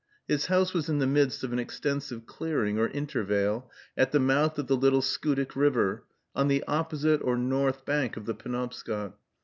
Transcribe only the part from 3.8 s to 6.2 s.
at the mouth of the Little Schoodic River,